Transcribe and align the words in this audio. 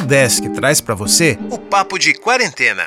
Desk 0.00 0.48
traz 0.50 0.80
para 0.80 0.94
você 0.94 1.38
o 1.50 1.58
Papo 1.58 1.98
de 1.98 2.14
Quarentena. 2.14 2.84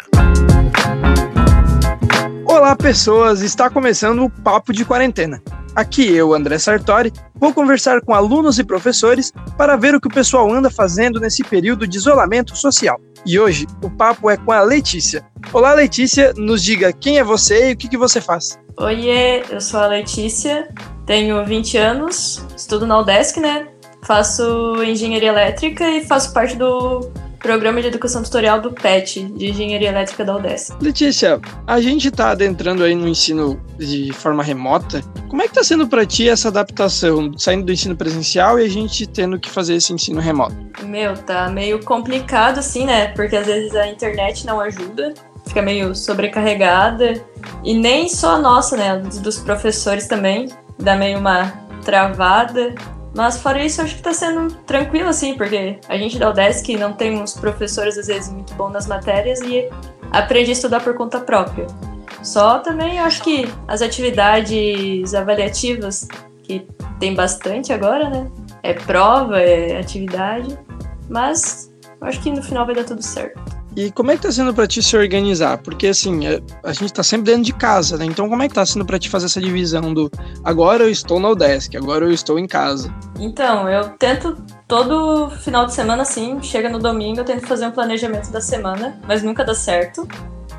Olá, 2.46 2.76
pessoas! 2.76 3.42
Está 3.42 3.70
começando 3.70 4.24
o 4.24 4.30
Papo 4.30 4.72
de 4.72 4.86
Quarentena. 4.86 5.42
Aqui 5.76 6.14
eu, 6.14 6.34
André 6.34 6.58
Sartori, 6.58 7.12
vou 7.36 7.54
conversar 7.54 8.02
com 8.02 8.14
alunos 8.14 8.60
e 8.60 8.64
professores 8.64 9.32
para 9.58 9.76
ver 9.76 9.96
o 9.96 10.02
que 10.02 10.08
o 10.08 10.14
pessoal 10.14 10.52
anda 10.52 10.70
fazendo 10.70 11.20
nesse 11.20 11.44
período 11.44 11.88
de 11.88 11.98
isolamento 11.98 12.56
social. 12.56 13.00
E 13.26 13.40
hoje 13.40 13.68
o 13.82 13.90
papo 13.90 14.30
é 14.30 14.38
com 14.38 14.52
a 14.52 14.62
Letícia. 14.62 15.26
Olá, 15.54 15.74
Letícia, 15.74 16.34
nos 16.36 16.64
diga 16.64 16.92
quem 16.92 17.20
é 17.20 17.24
você 17.24 17.70
e 17.70 17.74
o 17.74 17.78
que, 17.78 17.88
que 17.88 17.98
você 17.98 18.20
faz. 18.20 18.60
Oiê, 18.78 19.44
eu 19.50 19.62
sou 19.62 19.80
a 19.80 19.88
Letícia, 19.88 20.68
tenho 21.06 21.46
20 21.46 21.78
anos, 21.78 22.46
estudo 22.56 22.88
na 22.88 23.00
UDESC, 23.00 23.40
né? 23.40 23.68
Faço 24.04 24.84
engenharia 24.84 25.30
elétrica 25.30 25.90
e 25.90 26.06
faço 26.06 26.34
parte 26.34 26.56
do 26.56 27.12
Programa 27.42 27.82
de 27.82 27.88
Educação 27.88 28.22
Tutorial 28.22 28.62
do 28.62 28.72
PET, 28.72 29.24
de 29.24 29.50
Engenharia 29.50 29.90
Elétrica 29.90 30.24
da 30.24 30.36
UDESC. 30.36 30.74
Letícia, 30.80 31.42
a 31.66 31.82
gente 31.82 32.08
está 32.08 32.30
adentrando 32.30 32.84
aí 32.84 32.94
no 32.94 33.08
ensino 33.08 33.60
de 33.80 34.14
forma 34.14 34.44
remota. 34.44 35.02
Como 35.28 35.42
é 35.42 35.46
que 35.46 35.52
está 35.52 35.64
sendo 35.64 35.88
para 35.88 36.06
ti 36.06 36.30
essa 36.30 36.50
adaptação, 36.50 37.32
saindo 37.38 37.66
do 37.66 37.72
ensino 37.72 37.96
presencial 37.96 38.60
e 38.60 38.66
a 38.66 38.70
gente 38.70 39.08
tendo 39.08 39.40
que 39.40 39.50
fazer 39.50 39.76
esse 39.76 39.92
ensino 39.92 40.22
remoto? 40.22 40.56
Meu, 40.84 41.16
tá 41.16 41.50
meio 41.50 41.84
complicado 41.84 42.60
assim, 42.60 42.86
né? 42.86 43.08
Porque 43.08 43.36
às 43.36 43.48
vezes 43.48 43.76
a 43.76 43.88
internet 43.88 44.46
não 44.46 44.60
ajuda, 44.60 45.14
fica 45.48 45.64
meio 45.64 45.96
sobrecarregada. 45.96 47.26
E 47.64 47.74
nem 47.74 48.08
só 48.08 48.36
a 48.36 48.40
nossa, 48.40 48.78
né? 48.78 48.98
Dos 48.98 49.40
professores 49.40 50.08
também, 50.08 50.48
dá 50.78 50.96
meio 50.96 51.18
uma 51.18 51.52
travada. 51.84 52.76
Mas 53.14 53.38
fora 53.38 53.64
isso, 53.64 53.82
acho 53.82 53.96
que 53.96 54.02
tá 54.02 54.14
sendo 54.14 54.54
tranquilo, 54.64 55.10
assim, 55.10 55.36
porque 55.36 55.80
a 55.88 55.98
gente 55.98 56.18
da 56.18 56.30
UDESC 56.30 56.78
não 56.78 56.94
tem 56.94 57.20
uns 57.20 57.34
professores, 57.34 57.98
às 57.98 58.08
vezes, 58.08 58.32
muito 58.32 58.54
bons 58.54 58.72
nas 58.72 58.88
matérias 58.88 59.42
e 59.42 59.70
aprende 60.12 60.50
a 60.50 60.54
estudar 60.54 60.82
por 60.82 60.96
conta 60.96 61.20
própria. 61.20 61.68
Só 62.24 62.60
também 62.60 63.00
acho 63.00 63.24
que 63.24 63.52
as 63.68 63.82
atividades 63.82 65.14
avaliativas, 65.14 66.08
que 66.44 66.66
tem 67.00 67.14
bastante 67.14 67.74
agora, 67.74 68.10
né? 68.10 68.32
É 68.64 68.74
prova, 68.74 69.40
é 69.40 69.80
atividade, 69.80 70.58
mas 71.10 71.72
acho 72.00 72.22
que 72.22 72.32
no 72.32 72.42
final 72.42 72.66
vai 72.66 72.76
dar 72.76 72.84
tudo 72.84 73.02
certo. 73.02 73.61
E 73.76 73.90
como 73.92 74.12
é 74.12 74.18
que 74.18 74.24
tá 74.24 74.32
sendo 74.32 74.54
para 74.54 74.68
ti 74.68 74.84
se 74.84 74.98
organizar? 74.98 75.58
Porque 75.60 75.88
assim, 75.88 76.28
é, 76.28 76.42
a 76.64 76.74
gente 76.74 76.92
tá 76.92 77.04
sempre 77.04 77.32
dentro 77.32 77.44
de 77.44 77.54
casa, 77.54 77.98
né? 77.98 78.06
Então 78.06 78.28
como 78.28 78.44
é 78.44 78.48
que 78.48 78.54
tá 78.54 78.66
sendo 78.66 78.86
para 78.86 79.00
ti 79.00 79.10
fazer 79.10 79.28
essa 79.28 79.40
divisão 79.40 79.94
do 79.94 80.12
agora 80.44 80.84
eu 80.84 80.90
estou 80.90 81.20
na 81.20 81.30
UDESC, 81.30 81.78
agora 81.78 82.06
eu 82.06 82.12
estou 82.12 82.38
em 82.38 82.48
casa? 82.48 82.94
Então, 83.18 83.70
eu 83.70 83.90
tento 83.92 84.36
todo 84.68 85.30
final 85.30 85.66
de 85.66 85.74
semana 85.74 86.02
assim, 86.02 86.42
chega 86.42 86.70
no 86.70 86.80
domingo, 86.80 87.22
eu 87.22 87.26
tento 87.26 87.48
fazer 87.48 87.66
um 87.66 87.72
planejamento 87.72 88.30
da 88.30 88.42
semana, 88.42 89.00
mas 89.08 89.24
nunca 89.24 89.44
dá 89.44 89.56
certo, 89.56 90.06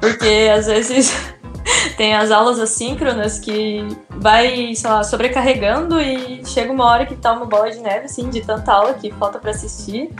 porque 0.00 0.48
às 0.56 0.66
vezes 0.66 1.12
tem 1.98 2.14
as 2.14 2.30
aulas 2.30 2.58
assíncronas 2.58 3.38
que 3.38 3.86
vai, 4.08 4.74
sei 4.74 4.90
lá, 4.90 5.04
sobrecarregando 5.04 6.00
e 6.00 6.42
chega 6.46 6.72
uma 6.72 6.86
hora 6.86 7.04
que 7.04 7.14
tá 7.14 7.32
uma 7.32 7.44
bola 7.44 7.70
de 7.70 7.78
neve 7.78 8.06
assim 8.06 8.30
de 8.30 8.40
tanta 8.40 8.72
aula 8.72 8.94
que 8.94 9.10
falta 9.12 9.38
para 9.38 9.50
assistir. 9.50 10.10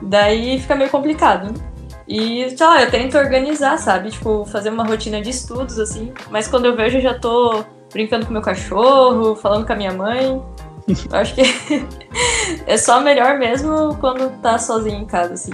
Daí 0.00 0.60
fica 0.60 0.76
meio 0.76 0.90
complicado. 0.90 1.52
E, 2.08 2.48
sei 2.56 2.66
lá, 2.66 2.82
eu 2.82 2.90
tento 2.90 3.18
organizar, 3.18 3.78
sabe? 3.78 4.10
Tipo, 4.10 4.44
fazer 4.44 4.70
uma 4.70 4.84
rotina 4.84 5.20
de 5.20 5.30
estudos, 5.30 5.78
assim. 5.78 6.12
Mas 6.30 6.46
quando 6.46 6.66
eu 6.66 6.76
vejo, 6.76 6.98
eu 6.98 7.02
já 7.02 7.14
tô 7.14 7.64
brincando 7.92 8.26
com 8.26 8.32
meu 8.32 8.42
cachorro, 8.42 9.34
falando 9.34 9.66
com 9.66 9.72
a 9.72 9.76
minha 9.76 9.92
mãe. 9.92 10.42
Eu 11.10 11.18
acho 11.18 11.34
que 11.34 11.42
é 12.64 12.76
só 12.76 13.00
melhor 13.00 13.40
mesmo 13.40 13.96
quando 13.96 14.30
tá 14.40 14.56
sozinho 14.56 15.00
em 15.00 15.04
casa, 15.04 15.34
assim. 15.34 15.50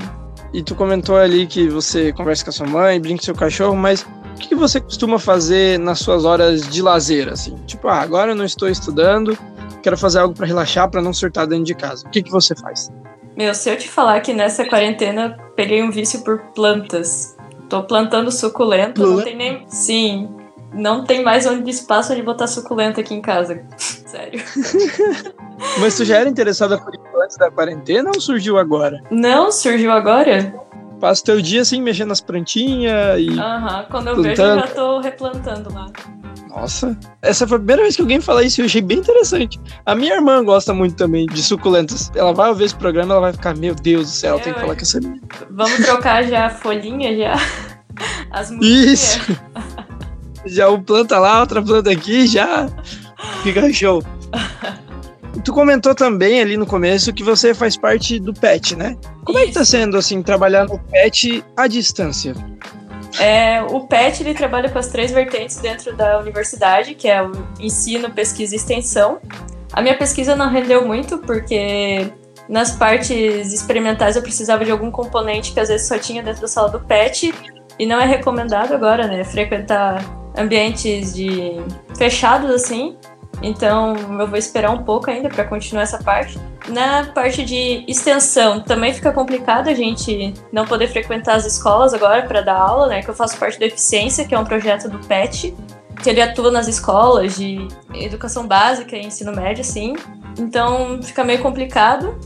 E 0.53 0.63
tu 0.63 0.75
comentou 0.75 1.17
ali 1.17 1.47
que 1.47 1.69
você 1.69 2.13
conversa 2.13 2.45
com 2.45 2.51
a 2.51 2.53
sua 2.53 2.67
mãe, 2.67 3.01
brinca 3.01 3.21
com 3.21 3.25
seu 3.25 3.35
cachorro, 3.35 3.75
mas 3.75 4.03
o 4.03 4.39
que 4.39 4.55
você 4.55 4.79
costuma 4.79 5.19
fazer 5.19 5.79
nas 5.79 6.01
suas 6.01 6.27
horas 6.27 6.69
de 6.69 6.83
lazer, 6.83 7.31
assim? 7.31 7.57
Tipo, 7.67 7.89
ah, 7.89 8.01
agora 8.03 8.33
eu 8.33 8.35
não 8.35 8.45
estou 8.45 8.69
estudando, 8.69 9.39
quero 9.83 9.97
fazer 9.97 10.19
algo 10.19 10.35
para 10.35 10.47
relaxar, 10.47 10.91
para 10.91 11.01
não 11.01 11.15
surtar 11.15 11.47
dentro 11.47 11.65
de 11.65 11.75
casa. 11.75 12.07
O 12.07 12.11
que, 12.11 12.23
que 12.23 12.31
você 12.31 12.55
faz? 12.55 12.91
Meu, 13.37 13.55
se 13.55 13.71
eu 13.71 13.77
te 13.77 13.89
falar 13.89 14.21
que 14.21 14.33
nessa 14.33 14.65
quarentena 14.65 15.37
peguei 15.57 15.83
um 15.83 15.91
vício 15.91 16.23
por 16.23 16.39
plantas. 16.55 17.37
Tô 17.69 17.83
plantando 17.83 18.31
suculenta, 18.31 19.01
não 19.05 19.23
tem 19.23 19.37
nem. 19.37 19.65
Sim. 19.69 20.29
Não 20.75 21.05
tem 21.05 21.23
mais 21.23 21.47
onde 21.47 21.71
espaço 21.71 22.13
onde 22.13 22.23
botar 22.23 22.47
suculenta 22.47 23.01
aqui 23.01 23.15
em 23.15 23.21
casa. 23.23 23.63
Sério. 23.77 24.43
Mas 25.79 25.97
tu 25.97 26.05
já 26.05 26.19
era 26.19 26.29
interessada 26.29 26.79
por 26.79 26.95
isso 26.95 27.23
antes 27.23 27.37
da 27.37 27.51
quarentena 27.51 28.11
ou 28.15 28.21
surgiu 28.21 28.59
agora? 28.59 29.03
Não, 29.11 29.51
surgiu 29.51 29.93
agora. 29.93 30.55
Passa 31.03 31.25
teu 31.25 31.43
dia 31.43 31.63
assim, 31.63 31.83
mexendo 31.83 32.11
nas 32.11 32.21
plantinhas 32.21 33.19
e. 33.19 33.37
Aham, 33.37 33.79
uhum. 33.81 33.85
quando 33.91 34.07
eu 34.07 34.15
plantando. 34.15 34.37
vejo, 34.37 34.43
eu 34.43 34.59
já 34.61 34.67
tô 34.69 35.01
replantando 35.01 35.75
lá. 35.75 35.87
Nossa, 36.49 36.97
essa 37.21 37.45
foi 37.45 37.57
a 37.57 37.59
primeira 37.59 37.83
vez 37.83 37.97
que 37.97 38.03
alguém 38.03 38.21
fala 38.21 38.45
isso 38.45 38.61
e 38.61 38.63
eu 38.63 38.67
achei 38.67 38.81
bem 38.81 38.99
interessante. 38.99 39.61
A 39.85 39.97
minha 39.97 40.15
irmã 40.15 40.45
gosta 40.45 40.73
muito 40.73 40.95
também 40.95 41.27
de 41.27 41.43
suculentas. 41.43 42.13
Ela 42.15 42.33
vai 42.33 42.51
ouvir 42.51 42.67
esse 42.67 42.77
programa 42.77 43.15
ela 43.15 43.21
vai 43.21 43.33
ficar, 43.33 43.57
meu 43.57 43.75
Deus 43.75 44.05
do 44.05 44.13
céu, 44.13 44.39
tem 44.39 44.53
que 44.55 44.61
falar 44.61 44.77
com 44.77 44.83
essa 44.83 45.01
menina. 45.01 45.21
Vamos 45.51 45.85
trocar 45.85 46.23
já 46.23 46.47
a 46.47 46.51
folhinha, 46.51 47.17
já. 47.17 47.35
As 48.31 48.53
Isso! 48.53 49.19
já 50.47 50.71
um 50.71 50.81
planta 50.81 51.19
lá, 51.19 51.41
outra 51.41 51.61
planta 51.61 51.91
aqui, 51.91 52.29
já 52.29 52.69
fica 53.43 53.73
show. 53.73 54.05
Tu 55.45 55.53
comentou 55.53 55.95
também 55.95 56.41
ali 56.41 56.57
no 56.57 56.67
começo 56.67 57.13
que 57.13 57.25
você 57.25 57.53
faz 57.53 57.77
parte 57.77 58.21
do 58.21 58.33
PET, 58.33 58.77
né? 58.77 58.97
Como 59.25 59.39
Isso. 59.39 59.47
é 59.47 59.49
que 59.49 59.55
tá 59.55 59.65
sendo, 59.65 59.97
assim, 59.97 60.23
trabalhar 60.23 60.67
no 60.67 60.79
PET 60.79 61.45
à 61.57 61.67
distância? 61.67 62.35
É, 63.19 63.63
o 63.63 63.81
PET 63.81 64.23
ele 64.23 64.35
trabalha 64.35 64.71
com 64.71 64.79
as 64.79 64.89
três 64.89 65.11
vertentes 65.11 65.57
dentro 65.57 65.95
da 65.97 66.19
universidade, 66.19 66.95
que 66.95 67.09
é 67.09 67.23
o 67.23 67.33
ensino, 67.61 68.11
pesquisa 68.11 68.55
e 68.55 68.57
extensão. 68.57 69.19
A 69.73 69.83
minha 69.83 69.97
pesquisa 69.97 70.37
não 70.37 70.49
rendeu 70.49 70.87
muito, 70.87 71.19
porque 71.19 72.13
nas 72.49 72.73
partes 72.73 73.53
experimentais 73.53 74.17
eu 74.17 74.23
precisava 74.23 74.65
de 74.65 74.71
algum 74.71 74.91
componente 74.91 75.53
que 75.53 75.61
às 75.61 75.69
vezes 75.69 75.89
só 75.89 75.99
tinha 75.99 76.23
dentro 76.23 76.43
da 76.43 76.49
sala 76.49 76.69
do 76.69 76.81
PET, 76.81 77.35
e 77.79 77.87
não 77.87 78.01
é 78.01 78.07
recomendado 78.07 78.73
agora, 78.73 79.07
né, 79.07 79.25
frequentar 79.25 80.03
ambientes 80.37 81.15
de 81.15 81.61
fechados 81.97 82.51
assim. 82.51 82.97
Então 83.43 83.95
eu 84.21 84.27
vou 84.27 84.39
esperar 84.39 84.71
um 84.71 84.85
pouco 84.85 85.11
ainda 85.11 85.29
para 85.29 85.45
continuar 85.45 85.83
essa 85.83 85.99
parte. 85.99 86.39
Na 86.69 87.07
parte 87.07 87.45
de 87.45 87.85
extensão 87.89 88.61
também 88.61 88.95
fica 88.95 89.13
complicado 89.13 89.69
a 89.69 89.75
gente 89.75 90.33
não 90.53 90.65
poder 90.65 90.87
frequentar 90.89 91.35
as 91.35 91.45
escolas 91.45 91.93
agora 91.93 92.23
para 92.23 92.41
dar 92.41 92.57
aula, 92.57 92.87
né? 92.87 93.03
Que 93.03 93.11
eu 93.11 93.15
faço 93.15 93.37
parte 93.37 93.59
do 93.59 93.65
Eficiência, 93.65 94.25
que 94.25 94.35
é 94.35 94.39
um 94.39 94.45
projeto 94.45 94.89
do 94.89 94.99
PET, 95.01 95.55
que 96.03 96.09
ele 96.09 96.21
atua 96.21 96.51
nas 96.51 96.69
escolas 96.69 97.37
de 97.37 97.67
educação 97.95 98.47
básica 98.47 98.97
e 98.97 99.05
ensino 99.05 99.35
médio, 99.35 99.63
assim. 99.63 99.95
Então 100.39 101.03
fica 101.03 101.25
meio 101.25 101.41
complicado. 101.41 102.17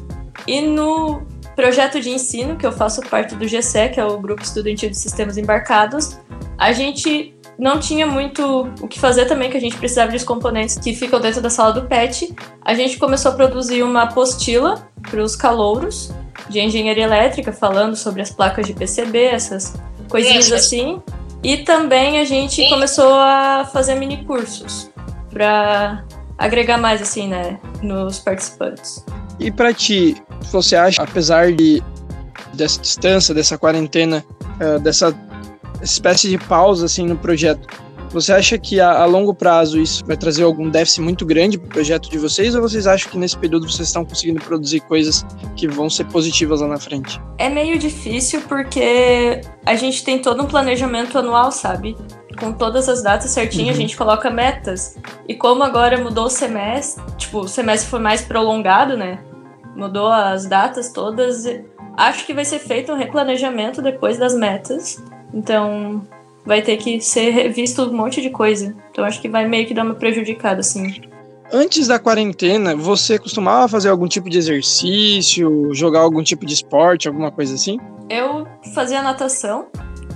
E 0.47 0.61
no 0.61 1.23
projeto 1.55 2.01
de 2.01 2.11
ensino, 2.11 2.57
que 2.57 2.67
eu 2.67 2.73
faço 2.73 3.01
parte 3.03 3.35
do 3.35 3.49
GC, 3.49 3.89
que 3.89 4.01
é 4.01 4.05
o 4.05 4.19
Grupo 4.19 4.43
Estudantil 4.43 4.91
de 4.91 4.97
Sistemas 4.97 5.39
Embarcados, 5.39 6.19
a 6.59 6.73
gente 6.73 7.36
não 7.59 7.81
tinha 7.81 8.07
muito 8.07 8.69
o 8.81 8.89
que 8.89 9.01
fazer 9.01 9.27
também, 9.27 9.51
que 9.51 9.57
a 9.57 9.61
gente 9.61 9.77
precisava 9.77 10.13
dos 10.13 10.25
componentes 10.25 10.79
que 10.79 10.95
ficam 10.95 11.21
dentro 11.21 11.41
da 11.41 11.49
sala 11.49 11.73
do 11.73 11.83
PET. 11.83 12.35
A 12.63 12.75
gente 12.75 12.99
começou 12.99 13.33
a 13.33 13.35
produzir 13.35 13.83
uma 13.83 14.03
apostila 14.03 14.87
para 15.03 15.23
os 15.23 15.35
calouros 15.35 16.13
de 16.49 16.61
engenharia 16.61 17.05
elétrica, 17.05 17.53
falando 17.53 17.97
sobre 17.97 18.21
as 18.21 18.31
placas 18.31 18.67
de 18.67 18.75
PCB, 18.75 19.25
essas 19.25 19.75
coisinhas 20.09 20.53
assim. 20.53 21.01
E 21.43 21.59
também 21.59 22.19
a 22.19 22.25
gente 22.25 22.69
começou 22.69 23.15
a 23.15 23.69
fazer 23.73 23.95
mini 23.95 24.25
cursos 24.25 24.91
para 25.31 26.05
agregar 26.39 26.79
mais 26.79 27.01
assim, 27.01 27.29
né, 27.29 27.59
nos 27.83 28.19
participantes. 28.19 29.05
E 29.39 29.51
para 29.51 29.73
ti, 29.73 30.17
você 30.51 30.77
acha, 30.77 31.03
apesar 31.03 31.53
de 31.53 31.83
dessa 32.55 32.81
distância, 32.81 33.35
dessa 33.35 33.59
quarentena, 33.59 34.25
uh, 34.61 34.79
dessa 34.81 35.13
espécie 35.83 36.29
de 36.29 36.39
pausa 36.39 36.87
assim 36.87 37.07
no 37.07 37.17
projeto. 37.17 37.67
Você 38.11 38.33
acha 38.33 38.57
que 38.57 38.81
a, 38.81 39.03
a, 39.03 39.05
longo 39.05 39.35
prazo 39.35 39.79
isso 39.81 40.05
vai 40.07 40.17
trazer 40.17 40.45
algum 40.45 40.71
déficit 40.71 41.03
muito 41.03 41.27
grande 41.27 41.59
para 41.59 41.67
o 41.67 41.71
projeto 41.71 42.09
de 42.09 42.19
vocês 42.19 42.55
ou 42.55 42.63
vocês 42.63 42.87
acham 42.87 43.11
que 43.11 43.19
nesse 43.19 43.37
período 43.37 43.71
vocês 43.71 43.89
estão 43.89 44.05
conseguindo 44.05 44.41
produzir 44.43 44.81
coisas 44.81 45.27
que 45.57 45.67
vão 45.67 45.91
ser 45.91 46.05
positivas 46.05 46.61
lá 46.61 46.69
na 46.69 46.79
frente? 46.79 47.21
É 47.39 47.49
meio 47.49 47.79
difícil 47.79 48.43
porque 48.49 49.41
a 49.65 49.75
gente 49.75 50.05
tem 50.05 50.19
todo 50.19 50.43
um 50.43 50.47
planejamento 50.47 51.19
anual, 51.19 51.51
sabe? 51.51 51.97
Com 52.39 52.53
todas 52.53 52.89
as 52.89 53.03
datas 53.03 53.31
certinhas, 53.31 53.77
uhum. 53.77 53.83
a 53.83 53.87
gente 53.87 53.97
coloca 53.97 54.31
metas. 54.31 54.97
E 55.29 55.35
como 55.35 55.63
agora 55.63 55.99
mudou 56.03 56.27
o 56.27 56.31
semestre, 56.31 57.03
tipo, 57.17 57.41
o 57.41 57.49
semestre 57.49 57.91
foi 57.91 58.01
mais 58.01 58.23
prolongado, 58.23 58.97
né? 58.97 59.19
Mudou 59.75 60.09
as 60.09 60.47
datas 60.47 60.93
todas. 60.93 61.45
Acho 61.97 62.25
que 62.25 62.33
vai 62.33 62.45
ser 62.45 62.61
feito 62.61 62.93
um 62.93 62.97
replanejamento 62.97 63.83
depois 63.83 64.17
das 64.17 64.35
metas 64.35 65.03
então 65.37 66.03
vai 66.45 66.63
ter 66.63 66.79
que 66.79 67.01
ser 67.01 67.31
revisto 67.31 67.83
um 67.83 67.93
monte 67.93 68.23
de 68.23 68.31
coisa. 68.31 68.75
Então 68.91 69.05
acho 69.05 69.21
que 69.21 69.29
vai 69.29 69.47
meio 69.47 69.67
que 69.67 69.75
dar 69.75 69.85
uma 69.85 69.95
prejudicada, 69.95 70.61
assim. 70.61 71.03
Antes 71.53 71.87
da 71.87 71.99
quarentena, 71.99 72.75
você 72.75 73.19
costumava 73.19 73.69
fazer 73.69 73.91
algum 73.91 74.09
tipo 74.09 74.31
de 74.31 74.39
exercício, 74.39 75.73
jogar 75.73 76.01
algum 76.01 76.23
tipo 76.23 76.45
de 76.47 76.55
esporte, 76.55 77.07
alguma 77.07 77.31
coisa 77.31 77.55
assim? 77.55 77.79
Eu 78.09 78.47
fazia 78.75 79.03
natação, 79.03 79.69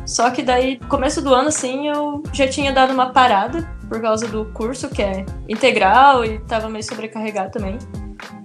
só 0.06 0.31
que 0.31 0.43
daí, 0.43 0.78
começo 0.88 1.23
do 1.23 1.32
ano, 1.32 1.49
assim, 1.49 1.88
eu 1.88 2.23
já 2.32 2.49
tinha 2.49 2.73
dado 2.73 2.93
uma 2.93 3.12
parada 3.12 3.62
por 3.88 4.00
causa 4.00 4.26
do 4.26 4.46
curso, 4.46 4.88
que 4.88 5.02
é 5.02 5.25
integral 5.49 6.25
e 6.25 6.38
tava 6.40 6.69
meio 6.69 6.82
sobrecarregado 6.82 7.52
também. 7.52 7.78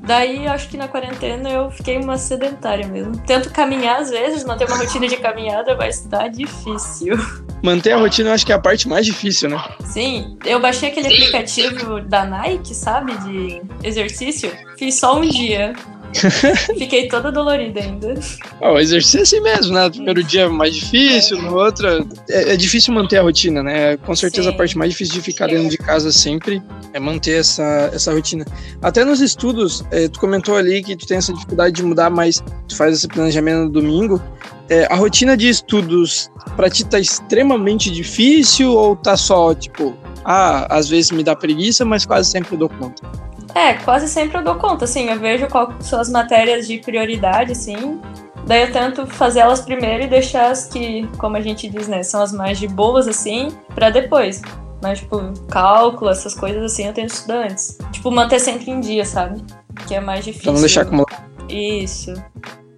Daí, 0.06 0.48
acho 0.48 0.70
que 0.70 0.78
na 0.78 0.88
quarentena 0.88 1.50
eu 1.50 1.72
fiquei 1.72 1.98
uma 1.98 2.18
sedentária 2.18 2.88
mesmo. 2.88 3.18
Tento 3.26 3.52
caminhar 3.52 4.02
às 4.02 4.10
vezes, 4.10 4.44
manter 4.44 4.68
uma 4.68 4.78
rotina 4.78 5.08
de 5.08 5.18
caminhada, 5.18 5.76
mas 5.76 6.02
tá 6.02 6.28
difícil. 6.28 7.18
Manter 7.64 7.94
a 7.94 7.98
rotina 7.98 8.30
eu 8.30 8.34
acho 8.34 8.46
que 8.46 8.52
é 8.52 8.56
a 8.56 8.60
parte 8.60 8.88
mais 8.88 9.06
difícil, 9.06 9.50
né? 9.50 9.64
Sim, 9.84 10.38
eu 10.46 10.60
baixei 10.60 10.90
aquele 10.90 11.08
aplicativo 11.08 12.00
da 12.02 12.24
Nike, 12.24 12.76
sabe, 12.76 13.18
de 13.20 13.62
exercício. 13.84 14.52
Fiz 14.78 15.00
só 15.00 15.18
um 15.18 15.22
dia. 15.22 15.74
Fiquei 16.78 17.08
toda 17.08 17.32
dolorida 17.32 17.80
ainda. 17.80 18.14
Oh, 18.62 18.74
o 18.74 18.80
exercício 18.80 19.20
é 19.20 19.22
assim 19.22 19.42
mesmo, 19.42 19.74
né? 19.74 19.86
No 19.86 19.92
primeiro 19.92 20.24
dia 20.24 20.44
é 20.44 20.48
mais 20.48 20.76
difícil, 20.76 21.42
no 21.42 21.56
outro. 21.56 21.88
É, 22.30 22.54
é 22.54 22.58
difícil 22.58 22.94
manter 22.94 23.18
a 23.18 23.22
rotina, 23.22 23.62
né? 23.62 23.98
Com 23.98 24.16
certeza 24.16 24.50
Sim. 24.50 24.56
a 24.56 24.58
parte 24.58 24.78
mais 24.78 24.92
difícil 24.92 25.16
de 25.16 25.22
ficar 25.22 25.48
dentro 25.48 25.70
de 25.70 25.78
casa 25.78 26.12
sempre 26.12 26.62
é 26.94 27.00
manter 27.00 27.40
essa, 27.40 27.90
essa 27.94 28.14
rotina. 28.14 28.46
Até 28.82 29.04
nos 29.04 29.22
estudos, 29.22 29.84
é, 29.92 30.08
tu 30.08 30.20
comentou 30.20 30.56
ali 30.56 30.82
que 30.84 30.96
tu 30.96 31.06
tem 31.06 31.18
essa 31.18 31.34
dificuldade 31.34 31.76
de 31.76 31.84
mudar, 31.84 32.10
mas 32.10 32.44
tu 32.68 32.76
faz 32.76 32.96
esse 32.96 33.08
planejamento 33.08 33.66
no 33.66 33.70
domingo. 33.70 34.22
É, 34.70 34.86
a 34.92 34.96
rotina 34.96 35.38
de 35.38 35.50
estudos 35.50 36.32
pra 36.56 36.70
ti 36.70 36.86
tá 36.86 37.00
extremamente 37.00 37.92
difícil 37.92 38.72
ou 38.72 38.96
tá 38.96 39.16
só, 39.16 39.54
tipo, 39.54 39.96
ah, 40.24 40.66
às 40.76 40.90
vezes 40.90 41.12
me 41.12 41.24
dá 41.24 41.36
preguiça, 41.36 41.86
mas 41.86 42.06
quase 42.06 42.32
sempre 42.32 42.56
eu 42.56 42.60
dou 42.60 42.70
conta? 42.70 43.25
É, 43.56 43.74
quase 43.76 44.10
sempre 44.10 44.38
eu 44.38 44.44
dou 44.44 44.56
conta, 44.56 44.84
assim, 44.84 45.10
eu 45.10 45.18
vejo 45.18 45.48
quais 45.48 45.74
são 45.88 46.00
as 46.00 46.10
matérias 46.10 46.68
de 46.68 46.78
prioridade, 46.80 47.54
assim, 47.54 48.02
daí 48.46 48.64
eu 48.64 48.72
tento 48.72 49.08
fazer 49.08 49.40
elas 49.40 49.62
primeiro 49.62 50.04
e 50.04 50.08
deixar 50.08 50.52
as 50.52 50.66
que, 50.66 51.08
como 51.18 51.38
a 51.38 51.42
gente 51.42 51.70
diz, 51.70 51.88
né, 51.88 52.04
são 52.04 52.22
as 52.22 52.34
mais 52.34 52.60
de 52.60 52.68
boas, 52.68 53.08
assim, 53.08 53.56
para 53.74 53.90
depois. 53.90 54.42
Mas, 54.84 55.00
tipo, 55.00 55.18
cálculo, 55.48 56.12
essas 56.12 56.36
coisas 56.36 56.62
assim, 56.64 56.86
eu 56.86 56.94
tento 56.94 57.14
estudar 57.14 57.46
antes. 57.46 57.78
Tipo, 57.92 58.12
manter 58.12 58.40
sempre 58.40 58.70
em 58.70 58.80
dia, 58.82 59.06
sabe? 59.06 59.42
Que 59.88 59.96
é 59.96 60.00
mais 60.00 60.24
difícil. 60.24 60.44
Pra 60.44 60.54
não 60.54 60.60
deixar 60.60 60.82
acumular. 60.82 61.30
Isso. 61.50 62.14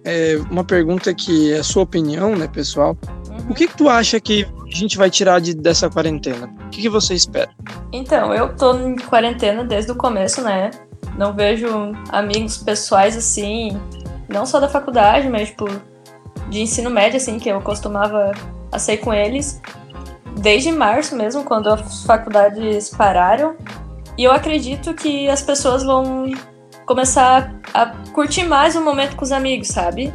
É 0.04 0.38
uma 0.50 0.64
pergunta 0.64 1.12
que 1.12 1.52
é 1.52 1.58
a 1.58 1.64
sua 1.64 1.82
opinião, 1.82 2.34
né, 2.34 2.48
pessoal? 2.48 2.96
O 3.48 3.54
que, 3.54 3.66
que 3.66 3.76
tu 3.76 3.88
acha 3.88 4.20
que 4.20 4.46
a 4.62 4.76
gente 4.76 4.98
vai 4.98 5.10
tirar 5.10 5.40
de, 5.40 5.54
dessa 5.54 5.88
quarentena? 5.88 6.46
O 6.66 6.70
que, 6.70 6.82
que 6.82 6.88
você 6.88 7.14
espera? 7.14 7.50
Então, 7.92 8.34
eu 8.34 8.54
tô 8.54 8.74
em 8.74 8.96
quarentena 8.96 9.64
desde 9.64 9.90
o 9.90 9.94
começo, 9.94 10.42
né? 10.42 10.70
Não 11.16 11.32
vejo 11.32 11.66
amigos 12.10 12.58
pessoais 12.58 13.16
assim, 13.16 13.80
não 14.28 14.44
só 14.44 14.60
da 14.60 14.68
faculdade, 14.68 15.28
mas 15.28 15.48
tipo 15.48 15.66
de 16.50 16.60
ensino 16.60 16.90
médio 16.90 17.16
assim, 17.16 17.38
que 17.38 17.48
eu 17.48 17.60
costumava 17.60 18.32
a 18.70 18.78
sair 18.78 18.98
com 18.98 19.12
eles 19.12 19.60
desde 20.38 20.70
março 20.70 21.16
mesmo, 21.16 21.42
quando 21.42 21.68
as 21.68 22.04
faculdades 22.04 22.90
pararam. 22.90 23.56
E 24.16 24.24
eu 24.24 24.32
acredito 24.32 24.94
que 24.94 25.28
as 25.28 25.42
pessoas 25.42 25.82
vão 25.82 26.30
começar 26.84 27.54
a 27.74 27.86
curtir 28.12 28.44
mais 28.44 28.76
o 28.76 28.82
momento 28.82 29.16
com 29.16 29.24
os 29.24 29.32
amigos, 29.32 29.68
sabe? 29.68 30.12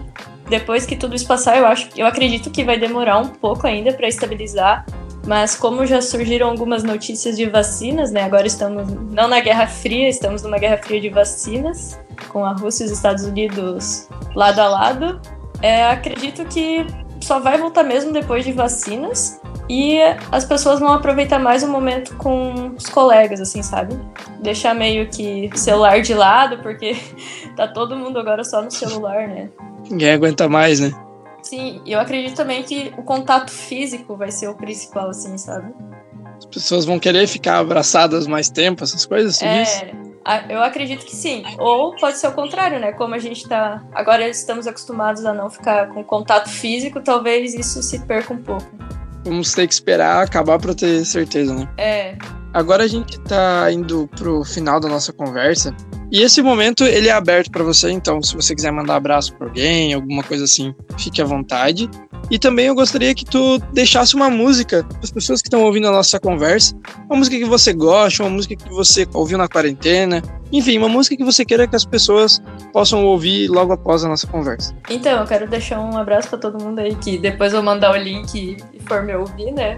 Depois 0.54 0.86
que 0.86 0.96
tudo 0.96 1.16
isso 1.16 1.26
passar, 1.26 1.58
eu 1.58 1.66
acho, 1.66 1.90
eu 1.98 2.06
acredito 2.06 2.52
que 2.52 2.64
vai 2.64 2.78
demorar 2.78 3.18
um 3.18 3.28
pouco 3.28 3.66
ainda 3.66 3.92
para 3.92 4.08
estabilizar, 4.08 4.86
mas 5.26 5.56
como 5.56 5.84
já 5.84 6.00
surgiram 6.00 6.48
algumas 6.48 6.84
notícias 6.84 7.36
de 7.36 7.50
vacinas, 7.50 8.12
né? 8.12 8.22
Agora 8.22 8.46
estamos 8.46 8.88
não 8.88 9.28
na 9.28 9.40
Guerra 9.40 9.66
Fria, 9.66 10.08
estamos 10.08 10.44
numa 10.44 10.60
Guerra 10.60 10.78
Fria 10.78 11.02
de 11.02 11.10
vacinas, 11.10 12.00
com 12.30 12.46
a 12.46 12.52
Rússia 12.52 12.84
e 12.84 12.86
os 12.86 12.92
Estados 12.92 13.24
Unidos 13.24 14.08
lado 14.36 14.60
a 14.60 14.68
lado. 14.68 15.20
É, 15.60 15.88
acredito 15.88 16.46
que 16.46 16.86
só 17.20 17.40
vai 17.40 17.58
voltar 17.58 17.82
mesmo 17.82 18.14
depois 18.14 18.46
de 18.46 18.52
vacinas 18.52 19.42
e 19.70 20.00
as 20.32 20.46
pessoas 20.46 20.80
vão 20.80 20.92
aproveitar 20.92 21.40
mais 21.40 21.64
o 21.64 21.68
momento 21.68 22.16
com 22.18 22.74
os 22.78 22.88
colegas, 22.88 23.40
assim, 23.40 23.64
sabe? 23.64 23.98
Deixar 24.40 24.74
meio 24.74 25.10
que 25.10 25.50
celular 25.56 26.02
de 26.02 26.14
lado, 26.14 26.60
porque 26.60 26.98
tá 27.56 27.68
todo 27.68 27.96
mundo 27.96 28.20
agora 28.20 28.44
só 28.44 28.62
no 28.62 28.72
celular, 28.72 29.28
né? 29.28 29.50
Ninguém 29.90 30.12
aguenta 30.12 30.48
mais, 30.50 30.80
né? 30.80 30.92
Sim, 31.42 31.82
eu 31.86 32.00
acredito 32.00 32.36
também 32.36 32.64
que 32.64 32.94
o 32.98 33.04
contato 33.04 33.52
físico 33.52 34.16
vai 34.16 34.32
ser 34.32 34.48
o 34.48 34.56
principal, 34.56 35.10
assim, 35.10 35.38
sabe? 35.38 35.74
As 36.38 36.46
pessoas 36.46 36.86
vão 36.86 37.00
querer 37.00 37.28
ficar 37.28 37.60
abraçadas 37.60 38.28
mais 38.28 38.50
tempo, 38.50 38.84
essas 38.84 39.06
coisas, 39.06 39.42
é, 39.42 39.92
eu 40.50 40.64
acredito 40.64 41.06
que 41.06 41.16
sim. 41.16 41.44
Ou 41.58 41.96
pode 41.96 42.18
ser 42.18 42.28
o 42.28 42.32
contrário, 42.32 42.80
né? 42.80 42.94
Como 42.94 43.14
a 43.14 43.20
gente 43.20 43.48
tá. 43.48 43.84
Agora 43.94 44.28
estamos 44.28 44.66
acostumados 44.66 45.26
a 45.26 45.34
não 45.34 45.50
ficar 45.50 45.90
com 45.90 46.04
contato 46.04 46.50
físico, 46.50 47.02
talvez 47.02 47.54
isso 47.54 47.84
se 47.84 48.00
perca 48.06 48.34
um 48.34 48.42
pouco. 48.42 48.66
Vamos 49.24 49.54
ter 49.54 49.68
que 49.68 49.74
esperar 49.74 50.24
acabar 50.24 50.60
para 50.60 50.74
ter 50.74 51.06
certeza, 51.06 51.54
né? 51.54 51.68
É. 51.78 52.18
Agora 52.54 52.84
a 52.84 52.88
gente 52.88 53.20
tá 53.22 53.72
indo 53.72 54.08
pro 54.16 54.44
final 54.44 54.80
da 54.80 54.88
nossa 54.88 55.12
conversa. 55.12 55.76
E 56.12 56.22
esse 56.22 56.44
momento 56.44 56.84
ele 56.84 57.08
é 57.08 57.12
aberto 57.12 57.50
para 57.50 57.64
você, 57.64 57.90
então 57.90 58.22
se 58.22 58.36
você 58.36 58.54
quiser 58.54 58.72
mandar 58.72 58.98
abraço 58.98 59.34
para 59.36 59.48
alguém, 59.48 59.94
alguma 59.94 60.22
coisa 60.22 60.44
assim, 60.44 60.76
fique 61.00 61.20
à 61.20 61.26
vontade. 61.26 61.90
E 62.30 62.38
também 62.38 62.68
eu 62.68 62.76
gostaria 62.76 63.16
que 63.16 63.26
tu 63.26 63.58
deixasse 63.74 64.16
uma 64.16 64.30
música 64.30 64.84
para 64.84 65.00
as 65.02 65.12
pessoas 65.12 65.42
que 65.42 65.48
estão 65.48 65.64
ouvindo 65.64 65.88
a 65.88 65.92
nossa 65.92 66.20
conversa, 66.20 66.76
uma 67.10 67.18
música 67.18 67.36
que 67.36 67.46
você 67.46 67.74
gosta, 67.74 68.22
uma 68.22 68.30
música 68.30 68.56
que 68.56 68.70
você 68.70 69.08
ouviu 69.14 69.40
na 69.40 69.48
quarentena, 69.48 70.22
enfim, 70.54 70.78
uma 70.78 70.88
música 70.88 71.18
que 71.18 71.24
você 71.24 71.44
queira 71.44 71.68
que 71.68 71.76
as 71.76 71.84
pessoas 71.84 72.40
possam 72.72 73.04
ouvir 73.06 73.48
logo 73.50 73.74
após 73.74 74.04
a 74.06 74.08
nossa 74.08 74.28
conversa. 74.28 74.76
Então, 74.88 75.20
eu 75.20 75.26
quero 75.26 75.50
deixar 75.50 75.80
um 75.80 75.98
abraço 75.98 76.30
para 76.30 76.38
todo 76.38 76.64
mundo 76.64 76.78
aí 76.78 76.94
que 76.96 77.18
depois 77.18 77.52
eu 77.54 77.64
vou 77.64 77.74
mandar 77.74 77.92
o 77.92 77.98
link 77.98 78.58
e 78.72 78.80
for 78.88 79.02
me 79.02 79.16
ouvir, 79.16 79.52
né? 79.52 79.78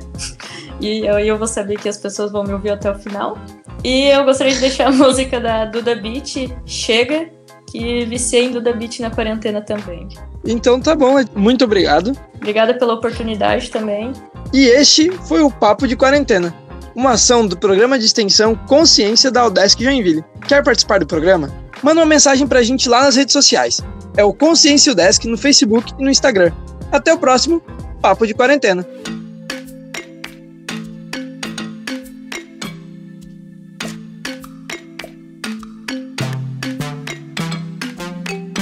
E 0.81 1.05
eu, 1.05 1.17
eu 1.19 1.37
vou 1.37 1.47
saber 1.47 1.79
que 1.79 1.87
as 1.87 1.97
pessoas 1.97 2.31
vão 2.31 2.43
me 2.43 2.51
ouvir 2.51 2.71
até 2.71 2.91
o 2.91 2.95
final. 2.95 3.37
E 3.83 4.09
eu 4.09 4.25
gostaria 4.25 4.53
de 4.53 4.59
deixar 4.59 4.87
a 4.87 4.91
música 4.93 5.39
da 5.39 5.63
Duda 5.63 5.95
Beat, 5.95 6.51
Chega, 6.65 7.29
que 7.65 8.05
viciei 8.05 8.45
em 8.45 8.51
Duda 8.51 8.73
Beat 8.73 8.99
na 8.99 9.09
quarentena 9.09 9.61
também. 9.61 10.09
Então 10.45 10.79
tá 10.79 10.93
bom, 10.93 11.15
muito 11.35 11.63
obrigado. 11.65 12.11
Obrigada 12.35 12.73
pela 12.73 12.93
oportunidade 12.93 13.71
também. 13.71 14.11
E 14.53 14.65
este 14.67 15.11
foi 15.11 15.41
o 15.41 15.49
Papo 15.49 15.87
de 15.87 15.95
Quarentena, 15.95 16.53
uma 16.95 17.11
ação 17.11 17.45
do 17.45 17.57
programa 17.57 17.99
de 17.99 18.05
extensão 18.05 18.55
Consciência 18.55 19.29
da 19.29 19.45
Udesc 19.45 19.83
Joinville. 19.83 20.23
Quer 20.47 20.63
participar 20.63 20.99
do 20.99 21.05
programa? 21.05 21.53
Manda 21.83 21.99
uma 21.99 22.05
mensagem 22.05 22.47
pra 22.47 22.63
gente 22.63 22.87
lá 22.87 23.03
nas 23.03 23.15
redes 23.15 23.33
sociais. 23.33 23.81
É 24.15 24.23
o 24.23 24.33
Consciência 24.33 24.93
Udesc 24.93 25.27
no 25.27 25.37
Facebook 25.37 25.93
e 25.99 26.03
no 26.03 26.09
Instagram. 26.09 26.51
Até 26.91 27.13
o 27.13 27.17
próximo 27.17 27.61
Papo 28.01 28.25
de 28.25 28.33
Quarentena. 28.33 28.87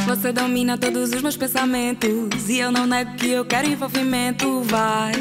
Você 0.08 0.31
domina 0.31 0.77
todos 0.77 1.12
os 1.12 1.22
meus 1.22 1.38
pensamentos. 1.38 2.50
E 2.50 2.60
eu 2.60 2.72
não 2.72 2.88
nego 2.88 3.13
que 3.15 3.29
eu 3.29 3.46
quero 3.46 3.67
envolvimento. 3.67 4.62
Vai. 4.62 5.12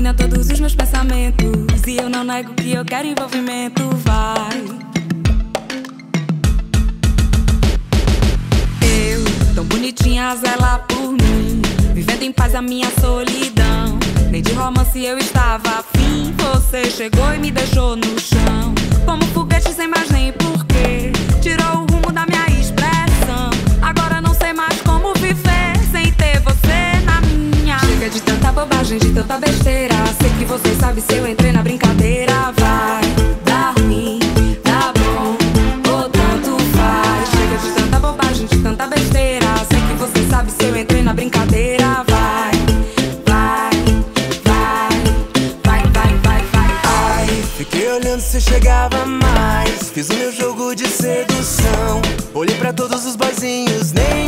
Domina 0.00 0.14
todos 0.14 0.48
os 0.48 0.58
meus 0.60 0.74
pensamentos. 0.74 1.86
E 1.86 1.98
eu 1.98 2.08
não 2.08 2.24
nego 2.24 2.54
que 2.54 2.72
eu 2.72 2.84
quero 2.84 3.06
envolvimento. 3.06 3.82
Vai. 3.96 4.62
Eu, 8.82 9.54
tão 9.54 9.64
bonitinha, 9.66 10.34
zela 10.36 10.78
por 10.88 11.12
mim. 11.12 11.60
Vivendo 11.92 12.22
em 12.22 12.32
paz 12.32 12.54
a 12.54 12.62
minha 12.62 12.90
solidão. 12.98 13.98
Nem 14.30 14.40
de 14.40 14.52
romance 14.52 15.04
eu 15.04 15.18
estava 15.18 15.80
afim. 15.80 16.34
Você 16.38 16.90
chegou 16.90 17.34
e 17.34 17.38
me 17.38 17.50
deixou 17.50 17.94
no 17.94 18.18
chão. 18.18 18.74
Como 19.04 19.22
foguete 19.34 19.70
sem 19.72 19.88
mais 19.88 20.08
nem 20.08 20.32
porquê. 20.32 21.12
Tirou 21.42 21.84
o 21.84 21.89
bobagem, 28.60 28.98
de 28.98 29.10
tanta 29.12 29.38
besteira. 29.38 29.94
Sei 30.20 30.30
que 30.38 30.44
você 30.44 30.74
sabe 30.74 31.00
se 31.00 31.14
eu 31.14 31.26
entrei 31.26 31.52
na 31.52 31.62
brincadeira. 31.62 32.52
Vai 32.56 33.00
dar 33.44 33.74
ruim, 33.80 34.18
tá 34.62 34.92
bom, 34.98 35.36
ou 35.90 36.08
tanto 36.08 36.62
faz. 36.74 37.30
Chega 37.30 37.56
de 37.58 37.70
tanta 37.74 37.98
bobagem, 37.98 38.46
de 38.46 38.58
tanta 38.58 38.86
besteira. 38.86 39.46
Sei 39.70 39.80
que 39.80 39.94
você 39.94 40.30
sabe 40.30 40.50
se 40.50 40.64
eu 40.64 40.76
entrei 40.76 41.02
na 41.02 41.14
brincadeira. 41.14 42.04
Vai. 42.06 42.50
vai, 43.26 43.70
vai, 44.44 44.92
vai, 45.64 46.12
vai, 46.22 46.42
vai, 46.52 46.72
vai. 46.82 47.26
Fiquei 47.56 47.90
olhando 47.92 48.20
se 48.20 48.40
chegava 48.40 49.06
mais. 49.06 49.90
Fiz 49.90 50.10
o 50.10 50.14
meu 50.14 50.32
jogo 50.32 50.74
de 50.74 50.86
sedução. 50.86 52.02
Olhei 52.34 52.56
pra 52.56 52.72
todos 52.72 53.06
os 53.06 53.16
boizinhos, 53.16 53.92
nenhum 53.92 54.19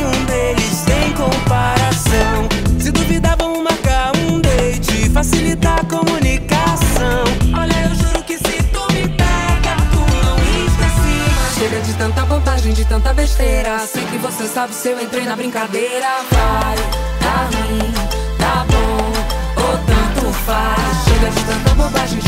Sei 13.78 14.04
que 14.04 14.18
você 14.18 14.46
sabe 14.46 14.74
se 14.74 14.88
eu 14.90 15.00
entrei 15.00 15.24
na 15.24 15.34
brincadeira. 15.34 16.06
Vai, 16.30 16.76
tá 17.20 17.48
ruim, 17.56 17.92
tá 18.38 18.66
bom, 18.68 19.62
ou 19.62 19.78
tanto 19.78 20.32
faz. 20.44 21.04
Chega 21.04 21.30
de 21.30 21.44
tanta 21.44 21.74
bobagem, 21.74 22.20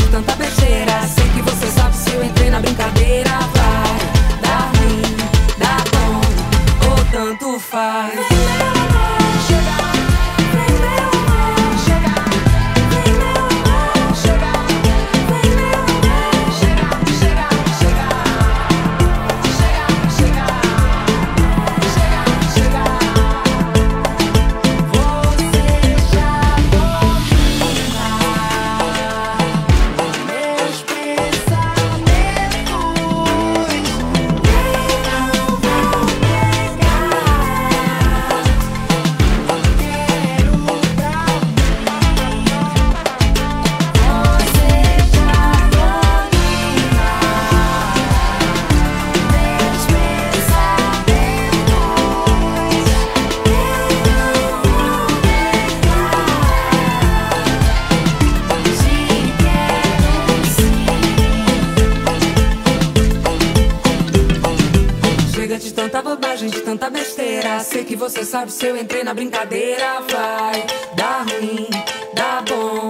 você 68.05 68.23
sabe 68.23 68.51
se 68.51 68.67
eu 68.67 68.77
entrei 68.77 69.03
na 69.03 69.13
brincadeira. 69.13 69.99
Vai, 70.01 70.63
dá 70.95 71.23
ruim, 71.23 71.67
dá 72.13 72.41
bom, 72.41 72.89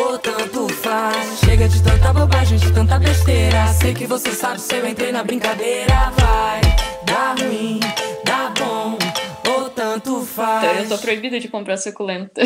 ou 0.00 0.18
tanto 0.18 0.68
faz. 0.68 1.40
Chega 1.40 1.68
de 1.68 1.82
tanta 1.82 2.12
bobagem, 2.12 2.56
de 2.56 2.72
tanta 2.72 2.98
besteira. 2.98 3.66
Sei 3.68 3.92
que 3.92 4.06
você 4.06 4.30
sabe 4.30 4.60
se 4.60 4.74
eu 4.74 4.86
entrei 4.86 5.12
na 5.12 5.22
brincadeira. 5.22 6.10
Vai, 6.16 6.60
dá 7.04 7.34
ruim, 7.34 7.80
dá 8.24 8.52
bom, 8.58 8.96
ou 9.50 9.68
tanto 9.68 10.22
faz. 10.22 10.90
Eu 10.90 10.96
tô 10.96 11.02
proibida 11.02 11.38
de 11.38 11.48
comprar 11.48 11.76
suculenta. 11.76 12.40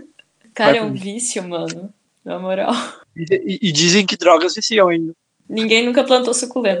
Cara, 0.54 0.76
é 0.76 0.82
um 0.82 0.92
vício, 0.92 1.42
mano. 1.48 1.92
Na 2.24 2.38
moral. 2.38 2.74
E, 3.16 3.24
e, 3.30 3.68
e 3.68 3.72
dizem 3.72 4.04
que 4.04 4.16
drogas 4.16 4.54
viciam 4.54 4.88
ainda. 4.88 5.14
Ninguém 5.48 5.86
nunca 5.86 6.04
plantou 6.04 6.34
suculenta. 6.34 6.80